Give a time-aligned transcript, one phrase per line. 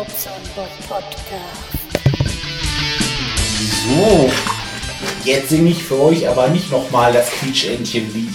[0.00, 1.20] Podcast.
[3.84, 4.30] So,
[5.24, 8.34] jetzt singe ich für euch aber nicht nochmal das Quietschentchen-Lied.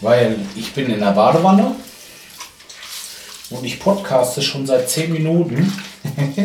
[0.00, 1.76] Weil ich bin in der Badewanne
[3.50, 5.70] und ich podcaste schon seit 10 Minuten.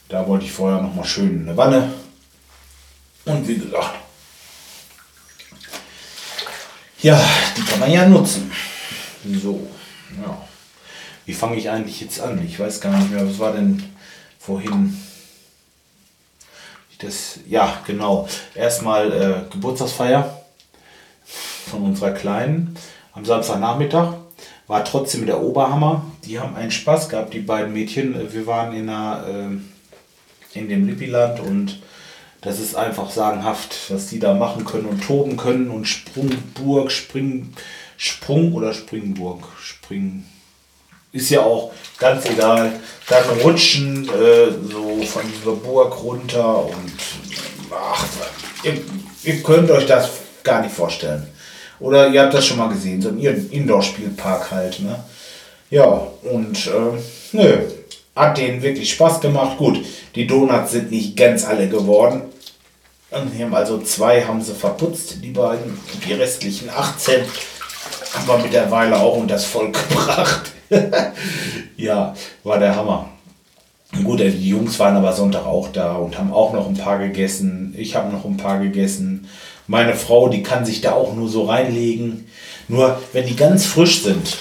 [0.10, 1.94] da wollte ich vorher noch mal schön eine Wanne.
[3.24, 4.07] Und wie gesagt,
[7.02, 7.22] ja,
[7.56, 8.52] die kann man ja nutzen.
[9.42, 9.68] So,
[10.22, 10.48] ja.
[11.26, 12.44] Wie fange ich eigentlich jetzt an?
[12.46, 13.84] Ich weiß gar nicht mehr, was war denn
[14.40, 14.98] vorhin?
[17.00, 18.28] Das, ja, genau.
[18.56, 20.42] Erstmal äh, Geburtstagsfeier
[21.70, 22.76] von unserer Kleinen
[23.14, 24.14] am Samstagnachmittag.
[24.68, 26.06] War trotzdem der Oberhammer.
[26.26, 28.34] Die haben einen Spaß gehabt, die beiden Mädchen.
[28.34, 31.82] Wir waren in, einer, äh, in dem Lippiland und
[32.48, 37.54] das ist einfach sagenhaft, was die da machen können und toben können und Sprungburg, Spring,
[37.98, 40.24] Sprung oder Springburg, Spring.
[41.12, 42.80] Ist ja auch ganz egal.
[43.10, 46.94] Dann rutschen äh, so von dieser Burg runter und
[47.70, 48.06] ach,
[48.64, 48.78] ihr,
[49.24, 50.10] ihr könnt euch das
[50.42, 51.28] gar nicht vorstellen.
[51.82, 54.80] Oder ihr habt das schon mal gesehen, so ein Indoor-Spielpark halt.
[54.80, 55.04] Ne?
[55.70, 56.98] Ja, und äh,
[57.34, 57.58] nö,
[58.16, 59.58] hat denen wirklich Spaß gemacht.
[59.58, 59.84] Gut,
[60.16, 62.22] die Donuts sind nicht ganz alle geworden.
[63.10, 65.80] Die haben also zwei haben sie verputzt, die beiden.
[66.06, 67.22] Die restlichen 18
[68.14, 70.52] haben wir mittlerweile auch unter das Volk gebracht.
[71.78, 72.14] ja,
[72.44, 73.10] war der Hammer.
[74.04, 77.74] Gut, die Jungs waren aber Sonntag auch da und haben auch noch ein paar gegessen.
[77.78, 79.30] Ich habe noch ein paar gegessen.
[79.68, 82.28] Meine Frau, die kann sich da auch nur so reinlegen.
[82.68, 84.38] Nur wenn die ganz frisch sind,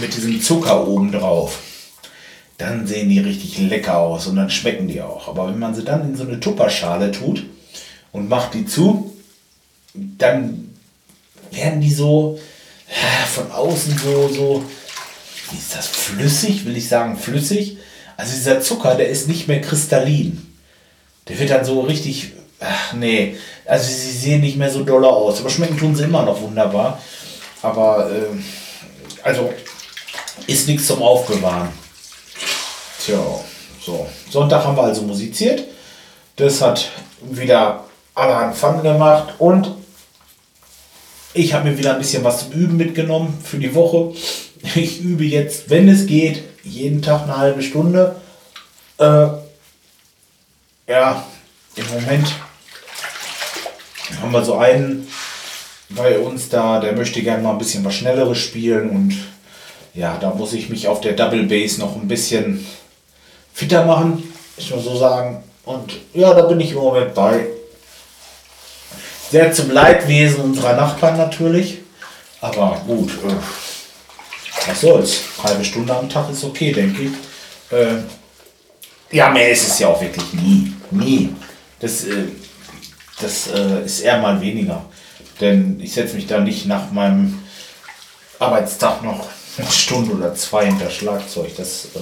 [0.00, 1.60] mit diesem Zucker oben drauf,
[2.58, 5.28] dann sehen die richtig lecker aus und dann schmecken die auch.
[5.28, 7.46] Aber wenn man sie dann in so eine Tupperschale tut
[8.12, 9.14] und macht die zu,
[9.94, 10.74] dann
[11.50, 12.38] werden die so
[13.32, 14.64] von außen so, so,
[15.50, 17.78] wie ist das, flüssig, will ich sagen, flüssig.
[18.16, 20.46] Also dieser Zucker, der ist nicht mehr kristallin.
[21.28, 25.40] Der wird dann so richtig, ach nee, also sie sehen nicht mehr so doller aus.
[25.40, 27.00] Aber schmecken tun sie immer noch wunderbar.
[27.62, 29.52] Aber, äh, also,
[30.46, 31.68] ist nichts zum Aufbewahren.
[33.04, 33.18] Tja,
[33.84, 34.06] so.
[34.30, 35.64] Sonntag haben wir also musiziert.
[36.36, 37.84] Das hat wieder
[38.20, 39.74] allerhand Fun gemacht und
[41.32, 44.12] ich habe mir wieder ein bisschen was zum Üben mitgenommen für die Woche.
[44.74, 48.16] Ich übe jetzt, wenn es geht, jeden Tag eine halbe Stunde.
[48.98, 49.26] Äh,
[50.86, 51.24] ja,
[51.76, 52.34] im Moment
[54.20, 55.08] haben wir so einen
[55.88, 59.16] bei uns da, der möchte gerne mal ein bisschen was Schnelleres spielen und
[59.94, 62.66] ja, da muss ich mich auf der Double Bass noch ein bisschen
[63.52, 64.22] fitter machen,
[64.56, 65.42] ich muss so sagen.
[65.64, 67.46] Und ja, da bin ich im Moment bei.
[69.30, 71.78] Sehr zum Leidwesen unserer Nachbarn natürlich.
[72.40, 75.20] Aber gut, äh, was soll's.
[75.42, 77.12] Halbe Stunde am Tag ist okay, denke ich.
[77.76, 77.98] Äh,
[79.12, 80.72] ja, mehr ist es ja auch wirklich nie.
[80.90, 81.34] Nie.
[81.78, 82.24] Das, äh,
[83.20, 84.84] das äh, ist eher mal weniger.
[85.40, 87.40] Denn ich setze mich da nicht nach meinem
[88.40, 89.28] Arbeitstag noch
[89.58, 91.54] eine Stunde oder zwei hinter Schlagzeug.
[91.56, 92.00] Das, äh,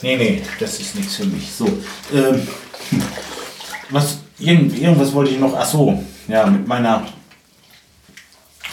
[0.00, 1.52] nee, nee, das ist nichts für mich.
[1.52, 1.66] So,
[2.12, 2.48] ähm,
[3.90, 7.06] was, irgend, irgendwas wollte ich noch, ach so, ja, mit meiner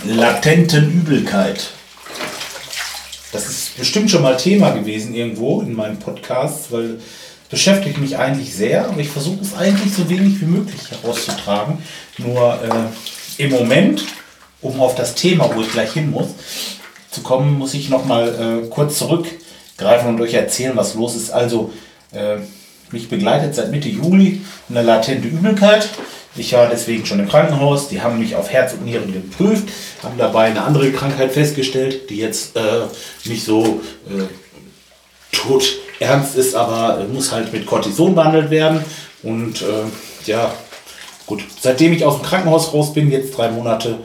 [0.06, 1.69] latenten Übelkeit.
[3.31, 8.18] Das ist bestimmt schon mal Thema gewesen irgendwo in meinem Podcast, weil es beschäftigt mich
[8.18, 11.80] eigentlich sehr, aber ich versuche es eigentlich so wenig wie möglich herauszutragen.
[12.18, 14.06] Nur äh, im Moment,
[14.62, 16.30] um auf das Thema, wo ich gleich hin muss,
[17.10, 21.31] zu kommen, muss ich noch mal äh, kurz zurückgreifen und euch erzählen, was los ist.
[21.31, 21.71] Also,
[22.12, 22.38] äh,
[22.93, 25.89] Mich begleitet seit Mitte Juli eine latente Übelkeit.
[26.35, 27.87] Ich war deswegen schon im Krankenhaus.
[27.87, 29.67] Die haben mich auf Herz und Nieren geprüft,
[30.03, 32.85] haben dabei eine andere Krankheit festgestellt, die jetzt äh,
[33.25, 35.63] nicht so äh, tot
[35.99, 38.85] ernst ist, aber muss halt mit Cortison behandelt werden.
[39.23, 40.53] Und äh, ja,
[41.25, 41.43] gut.
[41.59, 43.97] Seitdem ich aus dem Krankenhaus raus bin, jetzt drei Monate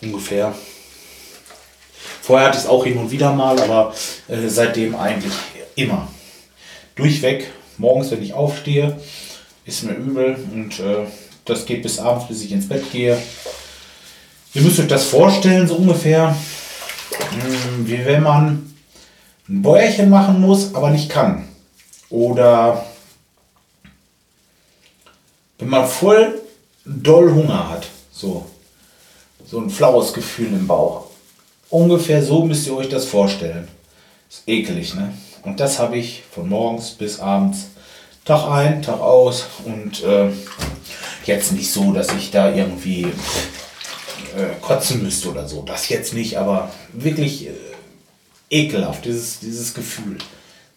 [0.00, 0.54] ungefähr.
[2.20, 3.92] Vorher hatte ich es auch hin und wieder mal, aber
[4.28, 5.32] äh, seitdem eigentlich
[5.74, 6.06] immer.
[6.94, 8.98] Durchweg, morgens, wenn ich aufstehe,
[9.64, 11.06] ist mir übel und äh,
[11.44, 13.20] das geht bis abends, bis ich ins Bett gehe.
[14.54, 16.36] Ihr müsst euch das vorstellen, so ungefähr,
[17.30, 18.74] hm, wie wenn man
[19.48, 21.48] ein Bäuerchen machen muss, aber nicht kann.
[22.10, 22.84] Oder
[25.58, 26.40] wenn man voll
[26.84, 27.86] doll Hunger hat.
[28.10, 28.46] So,
[29.46, 31.06] so ein flaues Gefühl im Bauch.
[31.70, 33.68] Ungefähr so müsst ihr euch das vorstellen.
[34.28, 35.12] Ist ekelig, ne?
[35.42, 37.66] Und das habe ich von morgens bis abends,
[38.24, 39.46] Tag ein, Tag aus.
[39.64, 40.30] Und äh,
[41.24, 43.02] jetzt nicht so, dass ich da irgendwie
[44.36, 45.62] äh, kotzen müsste oder so.
[45.62, 47.52] Das jetzt nicht, aber wirklich äh,
[48.50, 50.18] ekelhaft, dieses, dieses Gefühl.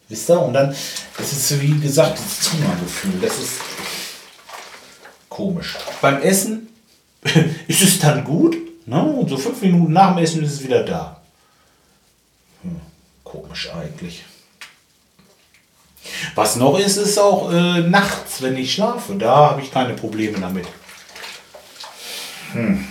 [0.08, 0.40] Wisst ihr?
[0.40, 0.74] Und dann,
[1.16, 3.20] das ist wie gesagt, das Hungergefühl.
[3.20, 3.60] Das ist
[5.28, 5.76] komisch.
[6.00, 6.68] Beim Essen
[7.68, 8.56] ist es dann gut.
[8.86, 9.02] Ne?
[9.02, 11.20] Und so fünf Minuten nach dem Essen ist es wieder da.
[12.62, 12.80] Hm,
[13.24, 14.24] komisch eigentlich.
[16.36, 19.14] Was noch ist, ist auch äh, nachts, wenn ich schlafe.
[19.14, 20.66] Da habe ich keine Probleme damit.
[22.52, 22.86] Hm.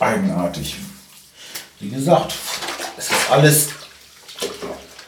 [0.00, 0.76] Eigenartig.
[1.80, 2.34] Wie gesagt,
[2.96, 3.68] es ist alles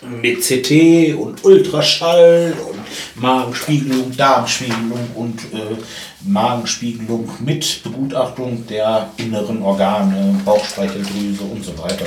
[0.03, 2.81] mit CT und Ultraschall und
[3.15, 5.77] Magenspiegelung, Darmspiegelung und äh,
[6.21, 12.07] Magenspiegelung mit Begutachtung der inneren Organe, Bauchspeicheldrüse und so weiter.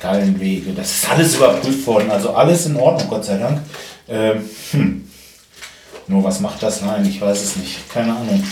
[0.00, 3.60] Gallenwege, das ist alles überprüft worden, also alles in Ordnung, Gott sei Dank.
[4.08, 5.10] Ähm, hm.
[6.08, 6.82] Nur was macht das?
[6.82, 7.90] Nein, ich weiß es nicht.
[7.92, 8.42] Keine Ahnung.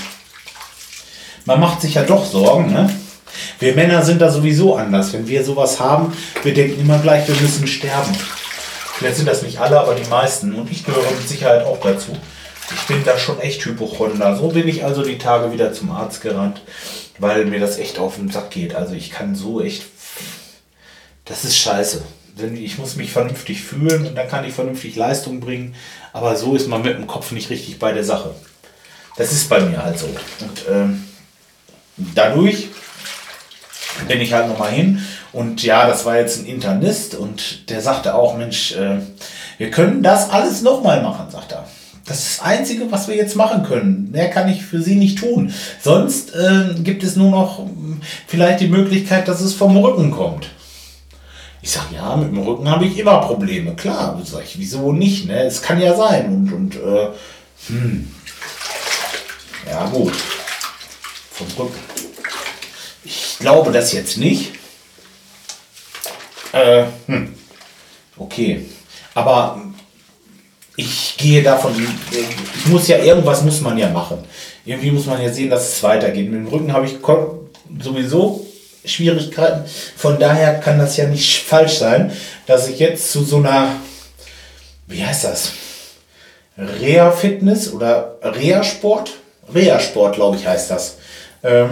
[1.44, 2.90] Man macht sich ja doch Sorgen, ne?
[3.58, 5.12] Wir Männer sind da sowieso anders.
[5.12, 6.12] Wenn wir sowas haben,
[6.42, 8.12] wir denken immer gleich, wir müssen sterben.
[8.96, 10.54] Vielleicht sind das nicht alle, aber die meisten.
[10.54, 12.12] Und ich gehöre mit Sicherheit auch dazu.
[12.74, 14.36] Ich bin da schon echt Hypochonder.
[14.36, 16.62] So bin ich also die Tage wieder zum Arzt gerannt,
[17.18, 18.74] weil mir das echt auf den Sack geht.
[18.74, 19.84] Also ich kann so echt.
[21.24, 22.02] Das ist scheiße.
[22.40, 25.74] Denn ich muss mich vernünftig fühlen und dann kann ich vernünftig Leistung bringen.
[26.12, 28.34] Aber so ist man mit dem Kopf nicht richtig bei der Sache.
[29.16, 30.06] Das ist bei mir halt so.
[30.06, 31.04] Und ähm,
[31.96, 32.68] dadurch
[34.08, 35.00] bin ich halt nochmal hin.
[35.32, 38.98] Und ja, das war jetzt ein Internist und der sagte auch, Mensch, äh,
[39.58, 41.66] wir können das alles nochmal machen, sagt er.
[42.04, 44.10] Das ist das Einzige, was wir jetzt machen können.
[44.12, 45.52] Mehr kann ich für Sie nicht tun.
[45.80, 50.50] Sonst äh, gibt es nur noch hm, vielleicht die Möglichkeit, dass es vom Rücken kommt.
[51.64, 53.74] Ich sage, ja, mit dem Rücken habe ich immer Probleme.
[53.74, 55.24] Klar, sag ich, wieso nicht?
[55.24, 55.44] Ne?
[55.44, 56.26] Es kann ja sein.
[56.26, 57.08] Und, und äh,
[57.68, 58.14] hm.
[59.70, 60.12] ja gut,
[61.32, 61.78] vom Rücken.
[63.02, 64.52] Ich glaube das jetzt nicht.
[66.52, 67.34] Äh, hm.
[68.18, 68.66] Okay.
[69.14, 69.62] Aber
[70.76, 71.72] ich gehe davon,
[72.10, 74.18] ich muss ja, irgendwas muss man ja machen.
[74.66, 76.30] Irgendwie muss man ja sehen, dass es weitergeht.
[76.30, 76.96] Mit dem Rücken habe ich
[77.80, 78.46] sowieso
[78.84, 79.64] Schwierigkeiten.
[79.96, 82.12] Von daher kann das ja nicht falsch sein,
[82.46, 83.76] dass ich jetzt zu so einer,
[84.86, 85.52] wie heißt das?
[86.56, 89.12] Reha-Fitness oder Reha-Sport?
[89.52, 90.96] Reha-Sport, glaube ich, heißt das.
[91.42, 91.70] Ähm,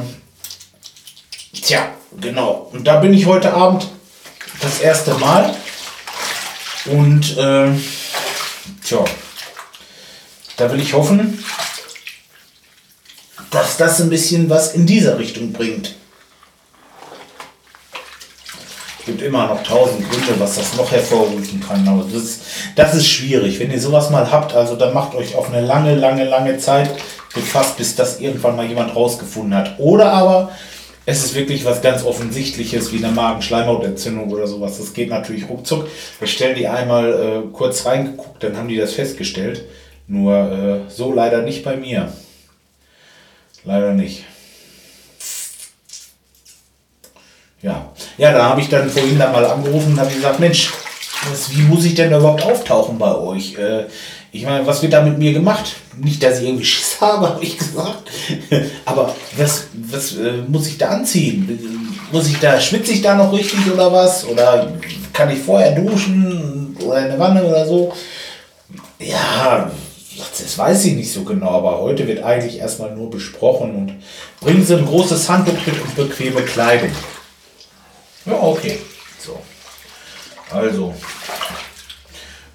[1.63, 1.89] tja,
[2.21, 2.69] genau.
[2.73, 3.89] Und da bin ich heute Abend
[4.61, 5.55] das erste Mal.
[6.87, 7.69] Und äh,
[8.85, 9.05] tja,
[10.57, 11.43] da will ich hoffen,
[13.51, 15.95] dass das ein bisschen was in dieser Richtung bringt.
[18.99, 21.87] Es immer noch tausend Gründe, was das noch hervorrufen kann.
[21.89, 22.43] Aber das ist,
[22.77, 23.59] das ist schwierig.
[23.61, 26.91] Wenn ihr sowas mal habt, also dann macht euch auf eine lange, lange, lange Zeit
[27.35, 29.79] gefasst, bis das irgendwann mal jemand rausgefunden hat.
[29.79, 30.51] Oder aber
[31.05, 34.79] es ist wirklich was ganz Offensichtliches wie eine Magenschleimhautentzündung oder sowas.
[34.79, 35.89] Das geht natürlich ruckzuck.
[36.19, 39.65] Wir stellen die einmal äh, kurz reingeguckt, dann haben die das festgestellt.
[40.07, 42.13] Nur äh, so leider nicht bei mir.
[43.65, 44.25] Leider nicht.
[47.63, 50.73] Ja, ja, da habe ich dann vorhin da mal angerufen und habe gesagt, Mensch,
[51.31, 53.57] was, wie muss ich denn überhaupt auftauchen bei euch?
[53.57, 53.85] Äh,
[54.33, 55.77] ich meine, was wird da mit mir gemacht?
[55.97, 58.11] Nicht, dass ich irgendwie Schiss habe, habe ich gesagt.
[58.85, 61.97] Aber was, was äh, muss ich da anziehen?
[62.11, 64.27] Muss ich da, schwitze ich da noch richtig oder was?
[64.27, 64.73] Oder
[65.13, 67.93] kann ich vorher duschen oder in der Wanne oder so?
[68.99, 69.71] Ja,
[70.17, 73.95] das weiß ich nicht so genau, aber heute wird eigentlich erstmal nur besprochen und
[74.41, 76.91] bringen Sie ein großes Handtuch mit und bequeme Kleidung.
[78.27, 78.79] Ja, okay.
[79.19, 79.41] So.
[80.51, 80.95] Also,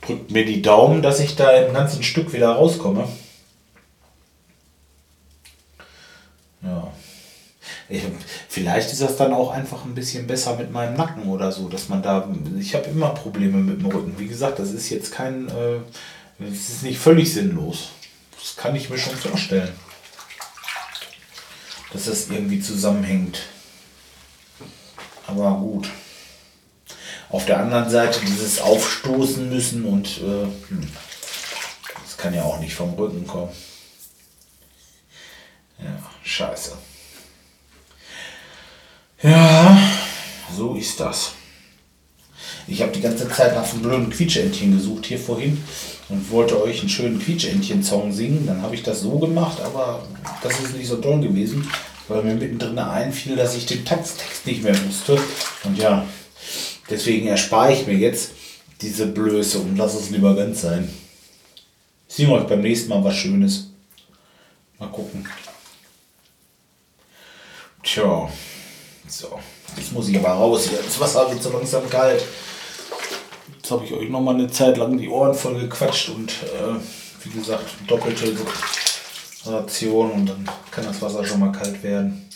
[0.07, 3.09] Drückt mir die Daumen, dass ich da im ganzen Stück wieder rauskomme.
[6.63, 6.93] Ja.
[7.89, 8.03] Ich,
[8.47, 11.89] vielleicht ist das dann auch einfach ein bisschen besser mit meinem Nacken oder so, dass
[11.89, 12.29] man da.
[12.57, 14.17] Ich habe immer Probleme mit dem Rücken.
[14.17, 15.49] Wie gesagt, das ist jetzt kein.
[15.49, 17.89] Äh, ist nicht völlig sinnlos.
[18.39, 19.73] Das kann ich mir schon vorstellen.
[21.91, 23.41] Dass das irgendwie zusammenhängt.
[25.27, 25.89] Aber gut.
[27.29, 30.87] Auf der anderen Seite dieses Aufstoßen müssen und äh, hm,
[32.03, 33.51] das kann ja auch nicht vom Rücken kommen.
[35.79, 36.77] Ja, scheiße.
[39.21, 39.77] Ja,
[40.55, 41.33] so ist das.
[42.67, 45.61] Ich habe die ganze Zeit nach einem blöden Quietschentchen gesucht hier vorhin
[46.09, 48.45] und wollte euch einen schönen Quietschentchen-Song singen.
[48.45, 50.05] Dann habe ich das so gemacht, aber
[50.43, 51.69] das ist nicht so toll gewesen,
[52.07, 55.19] weil mir mittendrin einfiel, dass ich den Text nicht mehr wusste.
[55.63, 56.05] Und ja,
[56.89, 58.31] deswegen erspare ich mir jetzt
[58.81, 60.89] diese Blöße und lasse es lieber ganz sein.
[62.07, 63.71] Ich singe euch beim nächsten Mal was Schönes.
[64.79, 65.27] Mal gucken.
[67.83, 68.29] Tja,
[69.07, 69.39] so.
[69.75, 70.79] Jetzt muss ich aber raus hier.
[70.83, 72.23] Das Wasser wird so langsam kalt.
[73.55, 76.79] Jetzt habe ich euch noch mal eine Zeit lang die Ohren voll gequatscht und äh,
[77.23, 78.33] wie gesagt, doppelte
[79.49, 82.29] Ration und dann kann das Wasser schon mal kalt werden.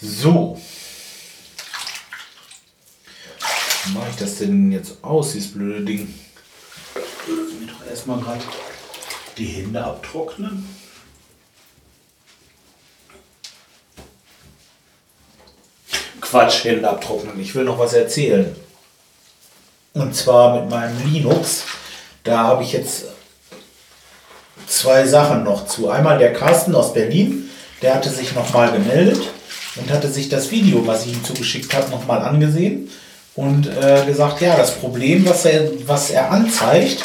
[0.00, 0.60] So.
[3.84, 6.14] Wie mache ich das denn jetzt aus, dieses blöde Ding?
[6.94, 8.42] Ich mir doch erstmal gerade
[9.36, 10.68] die Hände abtrocknen.
[16.20, 17.40] Quatsch, Hände abtrocknen.
[17.40, 18.54] Ich will noch was erzählen.
[19.94, 21.64] Und zwar mit meinem Linux.
[22.24, 23.04] Da habe ich jetzt
[24.66, 25.90] zwei Sachen noch zu.
[25.90, 27.48] Einmal der Carsten aus Berlin,
[27.82, 29.20] der hatte sich nochmal gemeldet
[29.76, 32.90] und hatte sich das Video, was ich ihm zugeschickt habe, nochmal angesehen
[33.34, 37.02] und äh, gesagt, ja, das Problem, was er, was er anzeigt,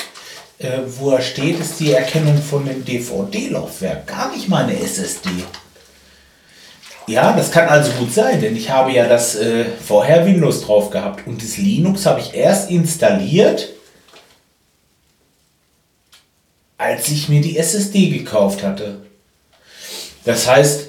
[0.60, 5.30] äh, wo er steht, ist die Erkennung von dem DVD-Laufwerk, gar nicht meine SSD.
[7.08, 10.90] Ja, das kann also gut sein, denn ich habe ja das äh, vorher Windows drauf
[10.90, 13.70] gehabt und das Linux habe ich erst installiert,
[16.78, 19.02] als ich mir die SSD gekauft hatte.
[20.26, 20.88] Das heißt,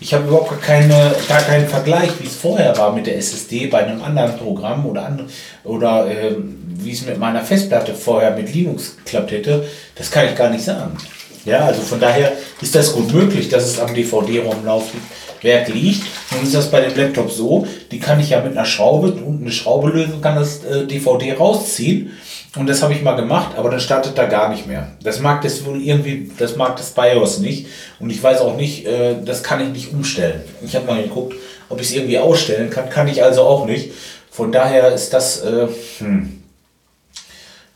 [0.00, 3.66] ich habe überhaupt gar, keine, gar keinen Vergleich, wie es vorher war mit der SSD
[3.66, 5.26] bei einem anderen Programm oder, andre,
[5.64, 9.66] oder äh, wie es mit meiner Festplatte vorher mit Linux geklappt hätte.
[9.96, 10.96] Das kann ich gar nicht sagen.
[11.44, 16.04] Ja, also von daher ist das gut möglich, dass es am DVD-ROM-Laufwerk liegt.
[16.30, 19.40] Nun ist das bei dem Laptop so, die kann ich ja mit einer Schraube und
[19.40, 22.12] eine Schraube lösen, kann das äh, DVD rausziehen.
[22.56, 24.92] Und das habe ich mal gemacht, aber dann startet da gar nicht mehr.
[25.02, 27.66] Das mag das wohl irgendwie, das mag das BIOS nicht.
[27.98, 30.42] Und ich weiß auch nicht, äh, das kann ich nicht umstellen.
[30.62, 31.34] Ich habe mal geguckt,
[31.70, 32.90] ob ich es irgendwie ausstellen kann.
[32.90, 33.92] Kann ich also auch nicht.
[34.30, 35.66] Von daher ist das äh,
[35.98, 36.42] hm,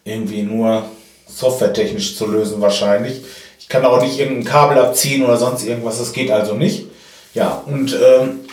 [0.05, 0.85] irgendwie nur
[1.27, 3.23] softwaretechnisch zu lösen wahrscheinlich.
[3.59, 6.87] Ich kann auch nicht irgendein Kabel abziehen oder sonst irgendwas, das geht also nicht.
[7.35, 8.46] Ja, und ähm,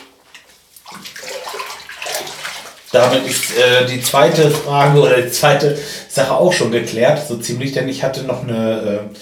[2.93, 7.73] damit ist äh, die zweite Frage oder die zweite Sache auch schon geklärt, so ziemlich,
[7.73, 9.15] denn ich hatte noch eine äh,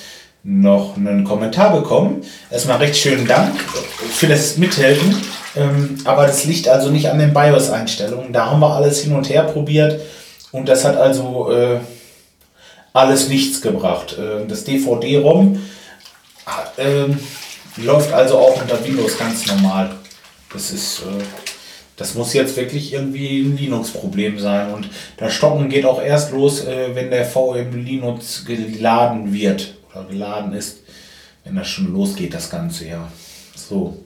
[0.44, 2.24] noch einen Kommentar bekommen.
[2.50, 3.60] Erstmal recht schönen Dank
[4.12, 5.16] für das Mithelfen.
[5.56, 8.34] Ähm, aber das liegt also nicht an den BIOS-Einstellungen.
[8.34, 10.02] Da haben wir alles hin und her probiert
[10.52, 11.80] und das hat also äh,
[12.94, 14.18] alles nichts gebracht.
[14.18, 15.62] Äh, das DVD-ROM
[16.78, 17.20] ähm,
[17.78, 19.92] läuft also auch unter Windows ganz normal.
[20.52, 21.24] Das ist, äh,
[22.02, 24.74] das muss jetzt wirklich irgendwie ein Linux-Problem sein.
[24.74, 30.06] Und das Stocken geht auch erst los, äh, wenn der VM Linux geladen wird oder
[30.06, 30.80] geladen ist.
[31.44, 33.08] Wenn das schon losgeht, das Ganze, ja.
[33.56, 34.04] So.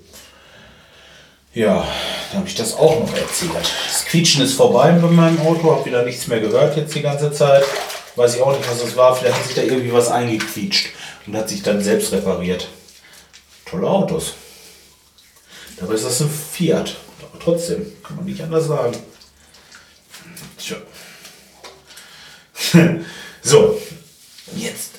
[1.53, 1.87] Ja,
[2.31, 3.51] da habe ich das auch noch erzählt.
[3.87, 7.31] Das Quietschen ist vorbei bei meinem Auto, habe wieder nichts mehr gehört jetzt die ganze
[7.31, 7.63] Zeit.
[8.17, 9.15] Weiß ich auch nicht, was das war.
[9.15, 10.89] Vielleicht hat sich da irgendwie was eingequietscht
[11.27, 12.67] und hat sich dann selbst repariert.
[13.65, 14.33] Tolle Autos.
[15.79, 16.97] Dabei ist das ein Fiat.
[17.21, 18.95] Aber trotzdem, kann man nicht anders sagen.
[20.57, 20.77] Tja.
[23.41, 23.79] so,
[24.55, 24.95] jetzt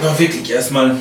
[0.00, 0.96] aber wirklich erstmal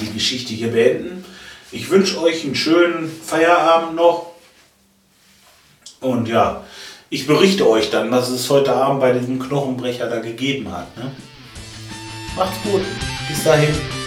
[0.00, 1.24] die Geschichte hier beenden.
[1.70, 4.32] Ich wünsche euch einen schönen Feierabend noch.
[6.00, 6.64] Und ja,
[7.10, 10.96] ich berichte euch dann, was es heute Abend bei diesem Knochenbrecher da gegeben hat.
[10.96, 11.12] Ne?
[12.36, 12.82] Macht's gut.
[13.28, 14.01] Bis dahin.